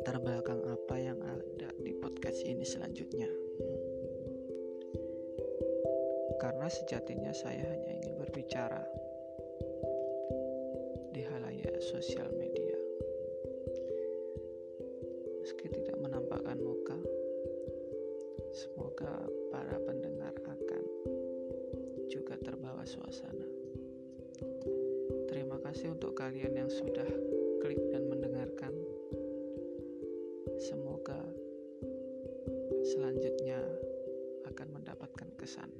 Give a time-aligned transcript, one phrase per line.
[0.00, 3.28] latar belakang apa yang ada di podcast ini selanjutnya.
[6.40, 8.80] Karena sejatinya saya hanya ingin berbicara
[11.12, 12.78] di halayak sosial media.
[15.44, 16.96] Meski tidak menampakkan muka,
[18.56, 19.14] semoga
[19.52, 20.82] para pendengar akan
[22.08, 23.48] juga terbawa suasana.
[25.28, 27.29] Terima kasih untuk kalian yang sudah
[30.60, 31.16] Semoga
[32.84, 33.64] selanjutnya
[34.44, 35.72] akan mendapatkan kesan.